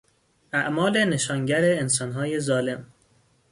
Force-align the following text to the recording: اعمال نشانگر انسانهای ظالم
اعمال 0.53 0.97
نشانگر 1.05 1.79
انسانهای 1.79 2.39
ظالم 2.39 2.85